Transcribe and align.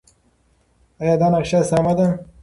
ایا 1.01 1.15
دا 1.21 1.27
نقشه 1.33 1.59
سمه 1.69 1.93
ده؟ 1.97 2.07